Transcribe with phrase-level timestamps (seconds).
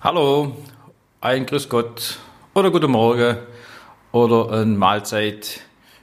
[0.00, 0.52] Hallo,
[1.20, 2.20] ein Grüß Gott
[2.54, 3.36] oder guten Morgen
[4.12, 5.62] oder eine Mahlzeit,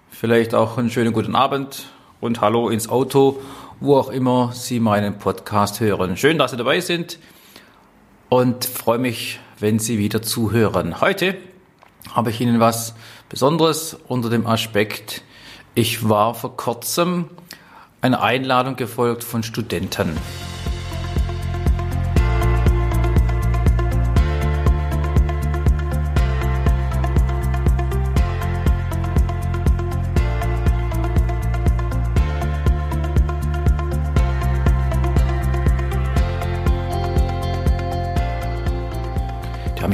[0.10, 1.86] vielleicht auch einen schönen guten Abend
[2.20, 3.40] und Hallo ins Auto,
[3.80, 6.18] wo auch immer Sie meinen Podcast hören.
[6.18, 7.20] Schön, dass Sie dabei sind
[8.28, 11.00] und freue mich, wenn Sie wieder zuhören.
[11.00, 11.38] Heute
[12.12, 12.96] habe ich Ihnen was
[13.30, 15.22] Besonderes unter dem Aspekt,
[15.74, 17.30] ich war vor kurzem
[18.02, 20.18] einer Einladung gefolgt von Studenten.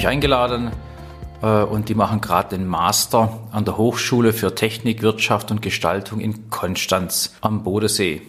[0.02, 0.72] Mich eingeladen
[1.44, 6.20] äh, und die machen gerade den Master an der Hochschule für Technik, Wirtschaft und Gestaltung
[6.20, 8.24] in Konstanz am Bodensee.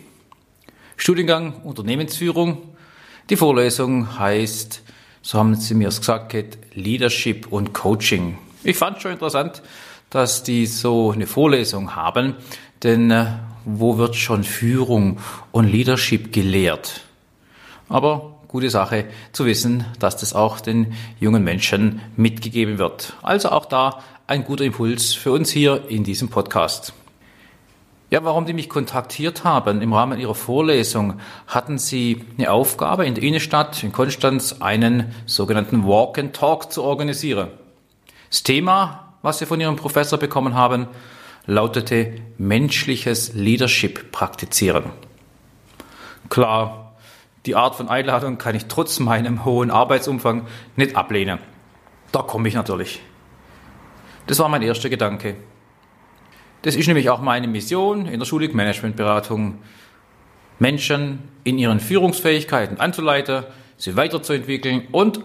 [0.99, 2.59] Studiengang Unternehmensführung.
[3.31, 4.83] Die Vorlesung heißt,
[5.23, 6.37] so haben sie mir es gesagt,
[6.75, 8.37] Leadership und Coaching.
[8.65, 9.63] Ich fand schon interessant,
[10.11, 12.35] dass die so eine Vorlesung haben,
[12.83, 13.29] denn äh,
[13.65, 15.21] wo wird schon Führung
[15.53, 17.01] und Leadership gelehrt?
[17.89, 23.15] Aber gute Sache zu wissen, dass das auch den jungen Menschen mitgegeben wird.
[23.23, 26.93] Also auch da ein guter Impuls für uns hier in diesem Podcast.
[28.11, 33.15] Ja, warum die mich kontaktiert haben im Rahmen ihrer Vorlesung, hatten sie eine Aufgabe in
[33.15, 37.49] der Innenstadt in Konstanz einen sogenannten Walk and Talk zu organisieren.
[38.29, 40.89] Das Thema, was sie von ihrem Professor bekommen haben,
[41.47, 44.91] lautete menschliches Leadership praktizieren.
[46.29, 46.82] Klar,
[47.47, 51.39] die Art von Einladung kann ich trotz meinem hohen Arbeitsumfang nicht ablehnen.
[52.13, 53.01] Da komme ich natürlich.
[54.27, 55.37] Das war mein erster Gedanke.
[56.63, 59.59] Das ist nämlich auch meine Mission in der Schulig Managementberatung,
[60.61, 63.45] Menschen in ihren Führungsfähigkeiten anzuleiten,
[63.77, 65.21] sie weiterzuentwickeln und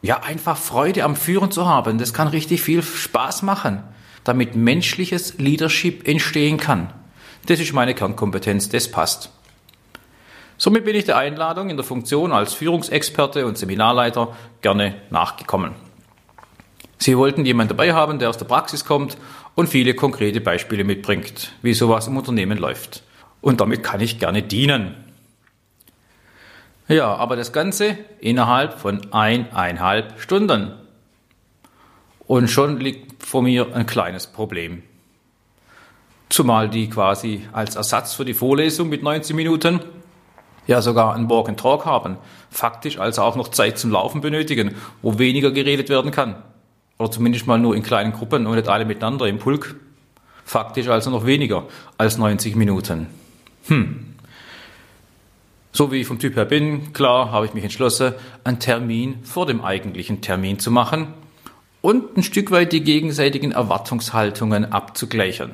[0.00, 1.98] ja, einfach Freude am Führen zu haben.
[1.98, 3.82] Das kann richtig viel Spaß machen,
[4.24, 6.92] damit menschliches Leadership entstehen kann.
[7.46, 9.30] Das ist meine Kernkompetenz, das passt.
[10.60, 15.74] Somit bin ich der Einladung in der Funktion als Führungsexperte und Seminarleiter gerne nachgekommen.
[16.98, 19.16] Sie wollten jemanden dabei haben, der aus der Praxis kommt
[19.54, 23.04] und viele konkrete Beispiele mitbringt, wie sowas im Unternehmen läuft.
[23.40, 24.96] Und damit kann ich gerne dienen.
[26.88, 30.72] Ja, aber das Ganze innerhalb von eineinhalb Stunden.
[32.26, 34.82] Und schon liegt vor mir ein kleines Problem.
[36.30, 39.80] Zumal die quasi als Ersatz für die Vorlesung mit 90 Minuten
[40.68, 42.18] ja sogar ein Walk and Talk haben,
[42.50, 46.36] faktisch also auch noch Zeit zum Laufen benötigen, wo weniger geredet werden kann.
[46.98, 49.76] Oder zumindest mal nur in kleinen Gruppen und nicht alle miteinander im Pulk.
[50.44, 51.64] Faktisch also noch weniger
[51.96, 53.06] als 90 Minuten.
[53.66, 54.14] Hm.
[55.72, 58.14] So wie ich vom Typ her bin, klar, habe ich mich entschlossen,
[58.44, 61.08] einen Termin vor dem eigentlichen Termin zu machen
[61.80, 65.52] und ein Stück weit die gegenseitigen Erwartungshaltungen abzugleichen.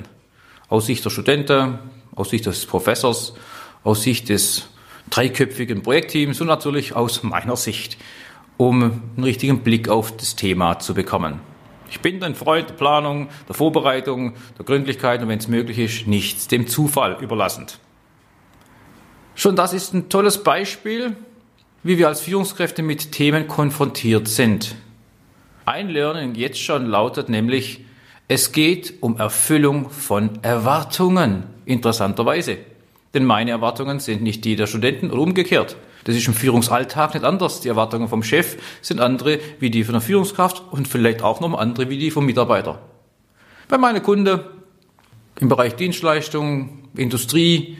[0.69, 1.79] Aus Sicht der Studenten,
[2.15, 3.35] aus Sicht des Professors,
[3.83, 4.69] aus Sicht des
[5.15, 7.99] dreiköpfigen Projektteams und natürlich aus meiner Sicht,
[8.57, 11.41] um einen richtigen Blick auf das Thema zu bekommen.
[11.89, 16.07] Ich bin ein Freund der Planung, der Vorbereitung, der Gründlichkeit und wenn es möglich ist,
[16.09, 17.79] nichts dem Zufall überlassend.
[19.37, 21.17] Schon das ist ein tolles Beispiel,
[21.85, 24.75] wie wir als Führungskräfte mit Themen konfrontiert sind.
[25.65, 27.85] Ein Learning jetzt schon lautet nämlich,
[28.27, 32.59] es geht um Erfüllung von Erwartungen, interessanterweise.
[33.15, 35.77] Denn meine Erwartungen sind nicht die der Studenten oder umgekehrt.
[36.05, 37.61] Das ist im Führungsalltag nicht anders.
[37.61, 41.59] Die Erwartungen vom Chef sind andere wie die von der Führungskraft und vielleicht auch noch
[41.59, 42.81] andere wie die vom Mitarbeiter.
[43.69, 44.41] Bei meinen Kunden
[45.41, 47.79] im Bereich Dienstleistung, Industrie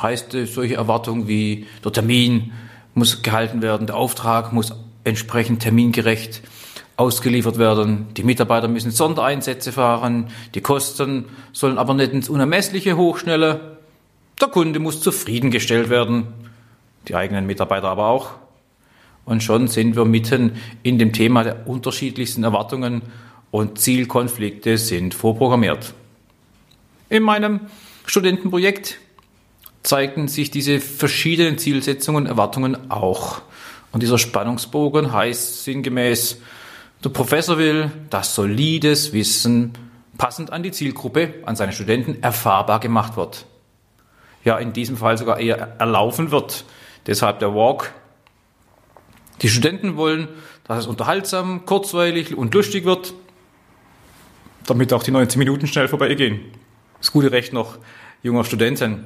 [0.00, 2.52] heißt solche Erwartungen wie der Termin
[2.94, 4.72] muss gehalten werden, der Auftrag muss
[5.04, 6.42] entsprechend termingerecht
[6.96, 8.08] ausgeliefert werden.
[8.16, 10.28] Die Mitarbeiter müssen Sondereinsätze fahren.
[10.54, 13.58] Die Kosten sollen aber nicht ins Unermessliche hochschnellen.
[14.40, 16.28] Der Kunde muss zufriedengestellt werden,
[17.08, 18.30] die eigenen Mitarbeiter aber auch.
[19.26, 23.02] Und schon sind wir mitten in dem Thema der unterschiedlichsten Erwartungen
[23.50, 25.92] und Zielkonflikte sind vorprogrammiert.
[27.10, 27.60] In meinem
[28.06, 28.98] Studentenprojekt
[29.82, 33.42] zeigten sich diese verschiedenen Zielsetzungen und Erwartungen auch.
[33.92, 36.38] Und dieser Spannungsbogen heißt sinngemäß,
[37.04, 39.72] der Professor will, dass solides Wissen
[40.16, 43.46] passend an die Zielgruppe, an seine Studenten erfahrbar gemacht wird
[44.44, 46.64] ja in diesem Fall sogar eher erlaufen wird.
[47.06, 47.92] Deshalb der Walk.
[49.42, 50.28] Die Studenten wollen,
[50.64, 53.14] dass es unterhaltsam, kurzweilig und lustig wird,
[54.66, 56.40] damit auch die 90 Minuten schnell vorbeigehen.
[56.98, 57.78] Das gute Recht noch
[58.22, 59.04] junger Studenten.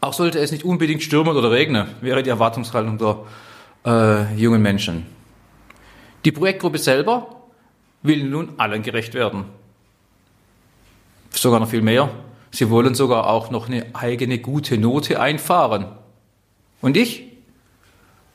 [0.00, 3.18] Auch sollte es nicht unbedingt stürmen oder regnen, wäre die Erwartungshaltung der
[3.84, 5.06] äh, jungen Menschen.
[6.24, 7.42] Die Projektgruppe selber
[8.02, 9.44] will nun allen gerecht werden.
[11.30, 12.08] Sogar noch viel mehr.
[12.54, 15.86] Sie wollen sogar auch noch eine eigene gute Note einfahren.
[16.80, 17.24] Und ich,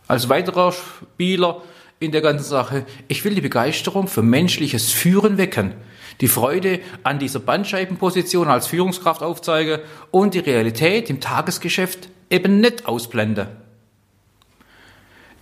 [0.10, 1.62] als weiterer Spieler
[2.02, 5.72] in der ganzen Sache, ich will die Begeisterung für menschliches Führen wecken,
[6.20, 12.88] die Freude an dieser Bandscheibenposition als Führungskraft aufzeige und die Realität im Tagesgeschäft eben nicht
[12.88, 13.48] ausblende.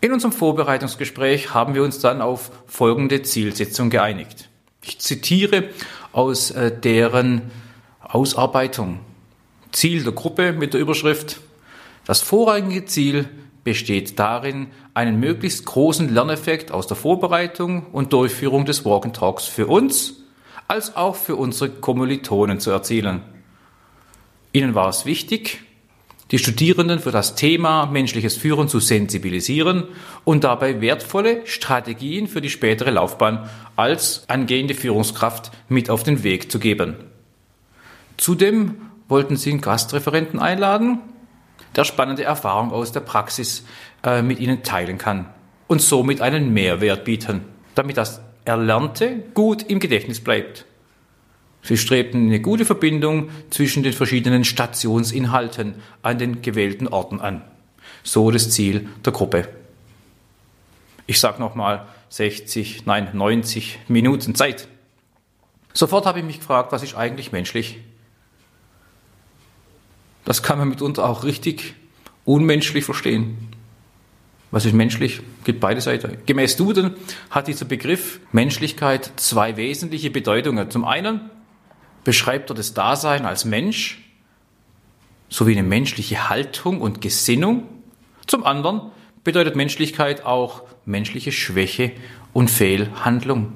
[0.02, 4.50] In unserem Vorbereitungsgespräch haben wir uns dann auf folgende Zielsetzung geeinigt.
[4.84, 5.70] Ich zitiere
[6.12, 7.50] aus äh, deren
[8.10, 9.00] Ausarbeitung.
[9.72, 11.42] Ziel der Gruppe mit der Überschrift
[12.06, 13.30] Das vorrangige Ziel
[13.64, 19.46] besteht darin, einen möglichst großen Lerneffekt aus der Vorbereitung und Durchführung des Walk and Talks
[19.46, 20.24] für uns
[20.70, 23.22] als auch für unsere Kommilitonen zu erzielen.
[24.54, 25.62] Ihnen war es wichtig,
[26.32, 29.86] die Studierenden für das Thema menschliches Führen zu sensibilisieren
[30.26, 36.52] und dabei wertvolle Strategien für die spätere Laufbahn als angehende Führungskraft mit auf den Weg
[36.52, 36.96] zu geben.
[38.18, 38.76] Zudem
[39.08, 41.00] wollten sie einen Gastreferenten einladen,
[41.76, 43.64] der spannende Erfahrung aus der Praxis
[44.04, 45.30] äh, mit ihnen teilen kann
[45.68, 47.42] und somit einen Mehrwert bieten,
[47.76, 50.66] damit das Erlernte gut im Gedächtnis bleibt.
[51.62, 57.42] Sie strebten eine gute Verbindung zwischen den verschiedenen Stationsinhalten an den gewählten Orten an.
[58.04, 59.50] So das Ziel der Gruppe.
[61.08, 64.68] Ich sage nochmal 60, nein 90 Minuten Zeit.
[65.74, 67.80] Sofort habe ich mich gefragt, was ist eigentlich menschlich?
[70.28, 71.74] Das kann man mitunter auch richtig
[72.26, 73.38] unmenschlich verstehen.
[74.52, 75.22] Was ist menschlich?
[75.46, 76.18] Gibt beide Seiten.
[76.26, 76.96] Gemäß Duden
[77.30, 80.70] hat dieser Begriff Menschlichkeit zwei wesentliche Bedeutungen.
[80.70, 81.30] Zum einen
[82.04, 84.04] beschreibt er das Dasein als Mensch
[85.30, 87.64] sowie eine menschliche Haltung und Gesinnung.
[88.26, 88.92] Zum anderen
[89.24, 91.94] bedeutet Menschlichkeit auch menschliche Schwäche
[92.34, 93.54] und Fehlhandlung.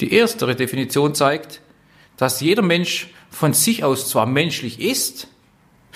[0.00, 1.60] Die erstere Definition zeigt,
[2.16, 5.28] dass jeder Mensch von sich aus zwar menschlich ist,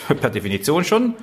[0.20, 1.14] per Definition schon,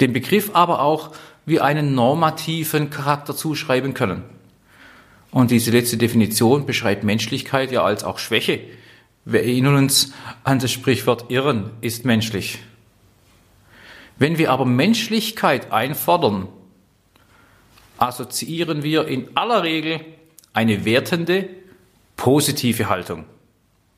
[0.00, 1.10] den Begriff aber auch
[1.46, 4.24] wie einen normativen Charakter zuschreiben können.
[5.30, 8.60] Und diese letzte Definition beschreibt Menschlichkeit ja als auch Schwäche,
[9.24, 12.58] wir erinnern uns an das Sprichwort Irren ist menschlich.
[14.18, 16.48] Wenn wir aber Menschlichkeit einfordern,
[17.96, 20.00] assoziieren wir in aller Regel
[20.52, 21.48] eine wertende,
[22.16, 23.24] positive Haltung.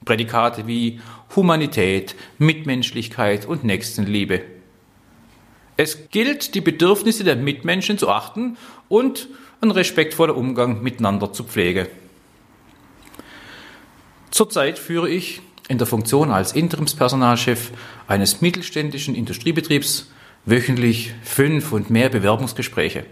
[0.05, 1.01] Prädikate wie
[1.35, 4.43] Humanität, Mitmenschlichkeit und Nächstenliebe.
[5.77, 8.57] Es gilt, die Bedürfnisse der Mitmenschen zu achten
[8.89, 9.29] und
[9.61, 11.87] ein respektvoller Umgang miteinander zu pflegen.
[14.31, 17.73] Zurzeit führe ich in der Funktion als Interimspersonalchef
[18.07, 20.11] eines mittelständischen Industriebetriebs
[20.45, 23.05] wöchentlich fünf und mehr Bewerbungsgespräche.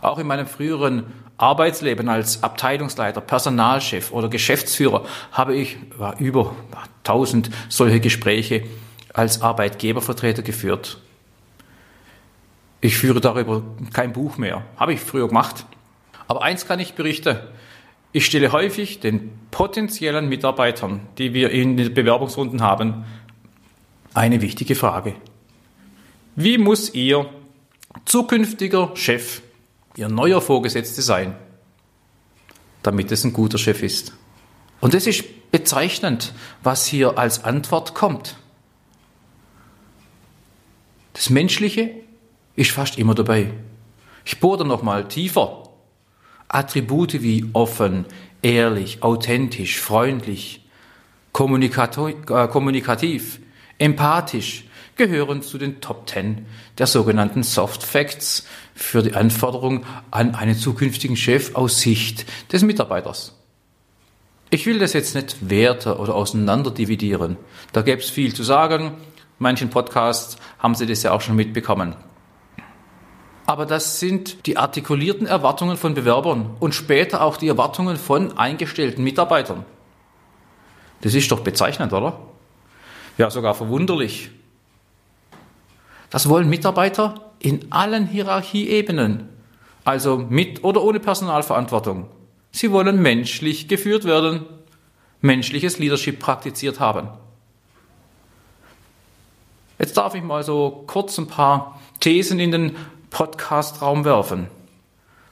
[0.00, 1.04] Auch in meinem früheren
[1.36, 5.76] Arbeitsleben als Abteilungsleiter, Personalchef oder Geschäftsführer habe ich
[6.18, 6.54] über
[7.04, 8.64] 1000 solche Gespräche
[9.12, 10.98] als Arbeitgebervertreter geführt.
[12.80, 13.62] Ich führe darüber
[13.92, 14.62] kein Buch mehr.
[14.76, 15.64] Habe ich früher gemacht.
[16.28, 17.38] Aber eins kann ich berichten.
[18.12, 23.04] Ich stelle häufig den potenziellen Mitarbeitern, die wir in den Bewerbungsrunden haben,
[24.14, 25.14] eine wichtige Frage.
[26.36, 27.26] Wie muss Ihr
[28.04, 29.42] zukünftiger Chef,
[29.96, 31.36] Ihr neuer Vorgesetzter sein,
[32.82, 34.12] damit es ein guter Chef ist?
[34.80, 38.36] Und es ist bezeichnend, was hier als Antwort kommt.
[41.12, 41.92] Das Menschliche
[42.56, 43.52] ist fast immer dabei.
[44.24, 45.68] Ich bohre noch mal tiefer.
[46.48, 48.04] Attribute wie offen,
[48.42, 50.60] ehrlich, authentisch, freundlich,
[51.32, 53.40] äh, kommunikativ,
[53.78, 54.64] empathisch
[54.96, 56.46] gehören zu den Top Ten
[56.78, 63.34] der sogenannten Soft Facts für die Anforderung an einen zukünftigen Chef aus Sicht des Mitarbeiters.
[64.50, 67.36] Ich will das jetzt nicht werten oder auseinander dividieren.
[67.72, 68.92] Da gäbe es viel zu sagen.
[69.38, 71.96] Manchen Podcasts haben Sie das ja auch schon mitbekommen
[73.46, 79.04] aber das sind die artikulierten Erwartungen von Bewerbern und später auch die Erwartungen von eingestellten
[79.04, 79.64] Mitarbeitern.
[81.02, 82.18] Das ist doch bezeichnend, oder?
[83.18, 84.30] Ja, sogar verwunderlich.
[86.14, 89.28] Das wollen Mitarbeiter in allen Hierarchieebenen,
[89.82, 92.08] also mit oder ohne Personalverantwortung.
[92.52, 94.46] Sie wollen menschlich geführt werden,
[95.22, 97.08] menschliches Leadership praktiziert haben.
[99.80, 102.76] Jetzt darf ich mal so kurz ein paar Thesen in den
[103.10, 104.46] Podcast-Raum werfen.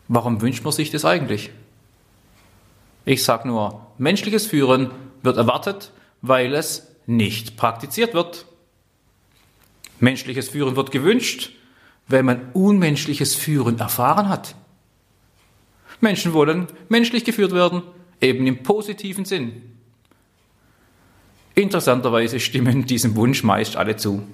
[0.09, 1.51] Warum wünscht man sich das eigentlich?
[3.05, 4.91] Ich sage nur, menschliches Führen
[5.23, 8.47] wird erwartet, weil es nicht praktiziert wird.
[10.03, 11.53] Menschliches Führen wird gewünscht,
[12.09, 14.57] weil man unmenschliches Führen erfahren hat.
[16.01, 17.83] Menschen wollen menschlich geführt werden,
[18.21, 19.63] eben im positiven Sinn.
[21.55, 24.27] Interessanterweise stimmen diesem Wunsch meist alle zu.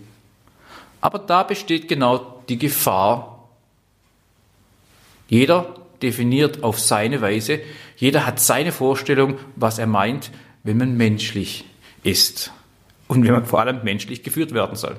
[1.02, 3.50] Aber da besteht genau die Gefahr.
[5.28, 7.60] Jeder definiert auf seine Weise,
[7.98, 10.30] jeder hat seine Vorstellung, was er meint,
[10.62, 11.66] wenn man menschlich
[12.04, 12.52] ist
[13.06, 14.98] und wenn man vor allem menschlich geführt werden soll.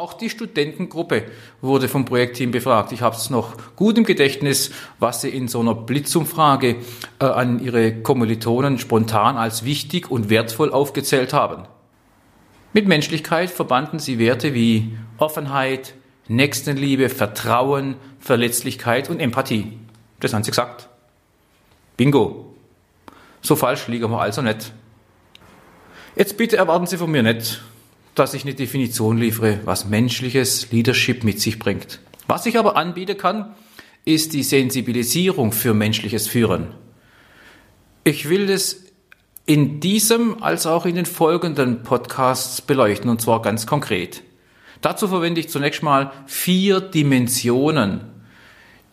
[0.00, 1.24] Auch die Studentengruppe
[1.60, 2.90] wurde vom Projektteam befragt.
[2.90, 6.76] Ich habe es noch gut im Gedächtnis, was sie in so einer Blitzumfrage
[7.20, 11.64] äh, an ihre Kommilitonen spontan als wichtig und wertvoll aufgezählt haben.
[12.72, 15.92] Mit Menschlichkeit verbanden sie Werte wie Offenheit,
[16.28, 19.80] Nächstenliebe, Vertrauen, Verletzlichkeit und Empathie.
[20.18, 20.88] Das haben sie gesagt.
[21.98, 22.54] Bingo.
[23.42, 24.72] So falsch liegen wir also nicht.
[26.16, 27.60] Jetzt bitte erwarten Sie von mir nicht,
[28.20, 32.00] dass ich eine Definition liefere, was menschliches Leadership mit sich bringt.
[32.26, 33.54] Was ich aber anbieten kann,
[34.04, 36.74] ist die Sensibilisierung für menschliches Führen.
[38.04, 38.84] Ich will das
[39.46, 44.22] in diesem als auch in den folgenden Podcasts beleuchten und zwar ganz konkret.
[44.82, 48.02] Dazu verwende ich zunächst mal vier Dimensionen,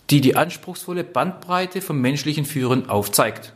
[0.09, 3.51] die die anspruchsvolle Bandbreite vom menschlichen Führen aufzeigt.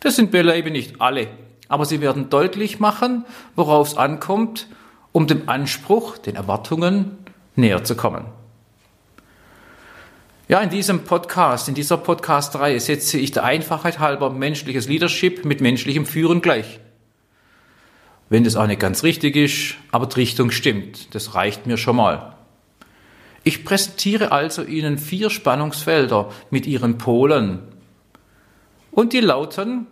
[0.00, 1.28] Das sind beileibe nicht alle,
[1.72, 3.24] aber sie werden deutlich machen,
[3.56, 4.68] worauf es ankommt,
[5.12, 7.16] um dem Anspruch, den Erwartungen
[7.56, 8.24] näher zu kommen.
[10.48, 15.62] Ja, in diesem Podcast, in dieser Podcast-Reihe setze ich der Einfachheit halber menschliches Leadership mit
[15.62, 16.78] menschlichem Führen gleich.
[18.28, 21.96] Wenn das auch nicht ganz richtig ist, aber die Richtung stimmt, das reicht mir schon
[21.96, 22.34] mal.
[23.44, 27.60] Ich präsentiere also Ihnen vier Spannungsfelder mit ihren Polen.
[28.90, 29.86] Und die lauten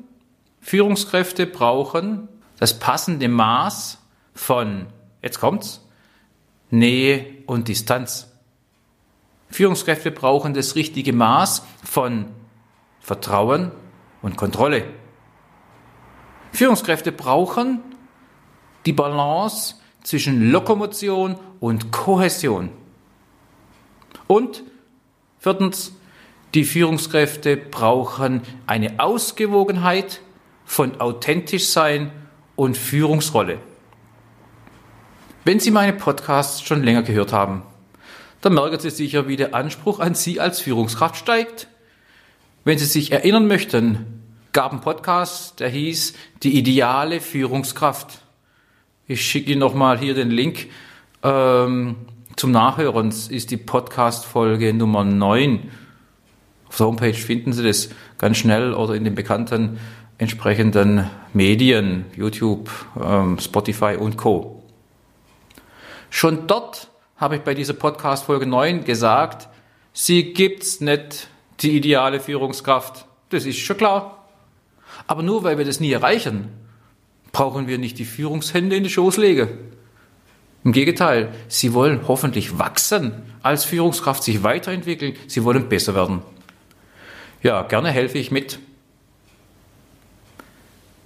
[0.61, 3.99] Führungskräfte brauchen das passende Maß
[4.35, 4.87] von,
[5.23, 5.87] jetzt kommt's,
[6.71, 8.29] Nähe und Distanz.
[9.49, 12.27] Führungskräfte brauchen das richtige Maß von
[13.01, 13.73] Vertrauen
[14.23, 14.85] und Kontrolle.
[16.53, 17.81] Führungskräfte brauchen
[18.87, 22.71] die Balance zwischen Lokomotion und Kohäsion.
[24.27, 24.63] Und
[25.39, 25.93] viertens,
[26.55, 30.21] die Führungskräfte brauchen eine Ausgewogenheit
[30.71, 32.13] von authentisch sein
[32.55, 33.59] und Führungsrolle.
[35.45, 37.65] Wenn Sie meine Podcasts schon länger gehört haben,
[38.41, 41.67] dann merken Sie sicher, wie der Anspruch an Sie als Führungskraft steigt.
[42.63, 44.23] Wenn Sie sich erinnern möchten,
[44.53, 48.21] gab ein Podcast, der hieß Die ideale Führungskraft.
[49.09, 50.69] Ich schicke Ihnen nochmal hier den Link
[51.25, 51.97] ähm,
[52.37, 53.09] zum Nachhören.
[53.09, 55.69] Es ist die Podcast-Folge Nummer 9.
[56.69, 59.81] Auf der Homepage finden Sie das ganz schnell oder in den bekannten
[60.21, 62.71] entsprechenden Medien, YouTube,
[63.03, 64.63] ähm, Spotify und Co.
[66.11, 69.49] Schon dort habe ich bei dieser Podcast Folge 9 gesagt,
[69.95, 71.29] sie gibt's nicht,
[71.61, 73.07] die ideale Führungskraft.
[73.31, 74.29] Das ist schon klar.
[75.07, 76.49] Aber nur weil wir das nie erreichen,
[77.33, 79.49] brauchen wir nicht die Führungshände in die Schoß legen.
[80.65, 86.21] Im Gegenteil, sie wollen hoffentlich wachsen als Führungskraft, sich weiterentwickeln, sie wollen besser werden.
[87.43, 88.59] Ja, gerne helfe ich mit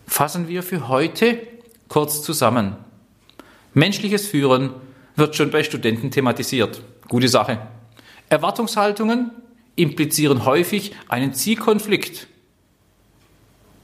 [0.06, 1.38] fassen wir für heute
[1.88, 2.76] kurz zusammen.
[3.73, 4.70] Menschliches Führen
[5.16, 6.82] wird schon bei Studenten thematisiert.
[7.08, 7.58] Gute Sache.
[8.28, 9.30] Erwartungshaltungen
[9.76, 12.26] implizieren häufig einen Zielkonflikt.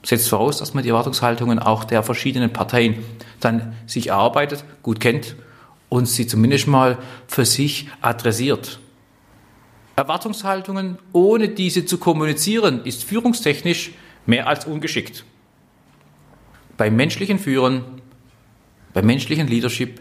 [0.02, 3.04] Setzt voraus, dass man die Erwartungshaltungen auch der verschiedenen Parteien
[3.40, 5.36] dann sich erarbeitet, gut kennt
[5.88, 8.80] und sie zumindest mal für sich adressiert.
[9.96, 13.92] Erwartungshaltungen ohne diese zu kommunizieren ist führungstechnisch
[14.24, 15.24] mehr als ungeschickt
[16.80, 17.84] beim menschlichen Führen,
[18.94, 20.00] beim menschlichen Leadership,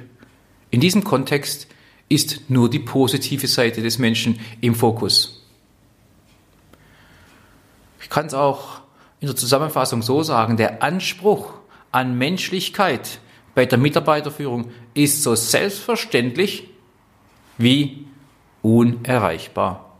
[0.71, 1.67] in diesem Kontext
[2.07, 5.45] ist nur die positive Seite des Menschen im Fokus.
[8.01, 8.79] Ich kann es auch
[9.19, 11.51] in der Zusammenfassung so sagen, der Anspruch
[11.91, 13.19] an Menschlichkeit
[13.55, 16.69] bei der Mitarbeiterführung ist so selbstverständlich
[17.57, 18.05] wie
[18.61, 19.97] unerreichbar.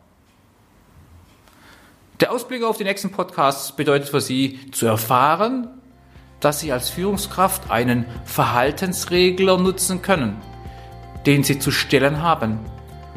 [2.22, 5.79] Der Ausblick auf die nächsten Podcasts bedeutet für Sie zu erfahren,
[6.40, 10.38] dass Sie als Führungskraft einen Verhaltensregler nutzen können,
[11.26, 12.60] den Sie zu stellen haben,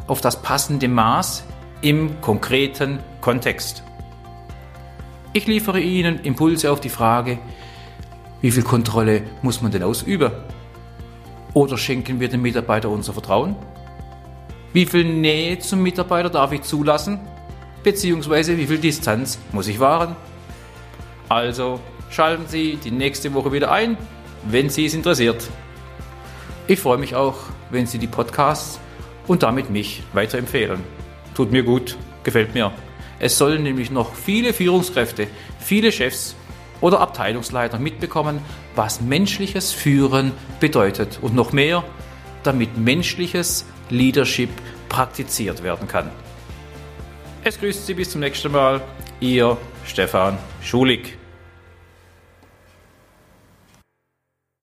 [0.07, 1.45] auf das passende Maß
[1.81, 3.83] im konkreten Kontext.
[5.31, 7.39] Ich liefere Ihnen Impulse auf die Frage,
[8.41, 10.31] wie viel Kontrolle muss man denn ausüben?
[11.53, 13.55] Oder schenken wir dem Mitarbeiter unser Vertrauen?
[14.73, 17.19] Wie viel Nähe zum Mitarbeiter darf ich zulassen?
[17.83, 20.15] Beziehungsweise wie viel Distanz muss ich wahren?
[21.29, 21.79] Also
[22.13, 23.97] Schalten Sie die nächste Woche wieder ein,
[24.43, 25.49] wenn Sie es interessiert.
[26.67, 27.37] Ich freue mich auch,
[27.71, 28.79] wenn Sie die Podcasts
[29.25, 30.79] und damit mich weiterempfehlen.
[31.33, 32.71] Tut mir gut, gefällt mir.
[33.17, 35.27] Es sollen nämlich noch viele Führungskräfte,
[35.57, 36.35] viele Chefs
[36.81, 38.41] oder Abteilungsleiter mitbekommen,
[38.75, 41.83] was menschliches Führen bedeutet und noch mehr,
[42.43, 44.51] damit menschliches Leadership
[44.87, 46.11] praktiziert werden kann.
[47.43, 48.81] Es grüßt Sie bis zum nächsten Mal,
[49.19, 51.22] Ihr Stefan Schulig.